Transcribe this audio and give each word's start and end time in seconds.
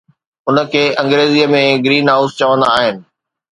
ان 0.47 0.55
کي 0.71 0.83
انگريزيءَ 1.01 1.47
۾ 1.55 1.61
Green 1.85 2.07
House 2.13 2.33
چوندا 2.39 2.67
آهن 2.77 2.97